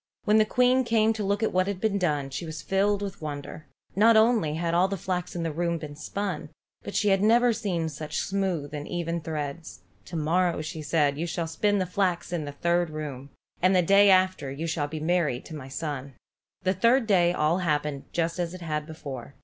[0.23, 3.21] When the Queen came to look at what had been done, she was filled with
[3.21, 3.67] wonder.
[3.95, 6.49] Not only had all the flax in the room been spun,
[6.81, 9.81] but she had never seen such smooth and even threads.
[10.05, 13.29] "To morrow," said she, "you shall spin the flax that is in the third room,
[13.61, 16.15] and the day after you shall be married to my son."
[16.63, 19.35] The third day all happened just as it had before.